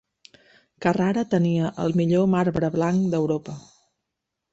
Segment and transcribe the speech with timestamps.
[0.85, 3.55] Carrara tenia el millor marbre blanc d'Europa.